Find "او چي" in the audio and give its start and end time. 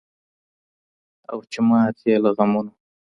1.31-1.59